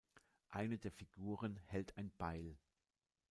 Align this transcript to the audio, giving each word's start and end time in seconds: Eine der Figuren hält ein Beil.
Eine 0.49 0.79
der 0.79 0.89
Figuren 0.91 1.57
hält 1.65 1.95
ein 1.95 2.09
Beil. 2.17 2.57